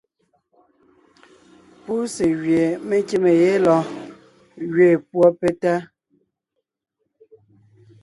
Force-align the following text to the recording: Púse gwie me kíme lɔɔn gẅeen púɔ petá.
Púse 1.83 2.25
gwie 2.39 2.63
me 2.87 2.97
kíme 3.07 3.31
lɔɔn 3.65 3.87
gẅeen 4.73 4.97
púɔ 5.09 5.27
petá. 5.39 5.73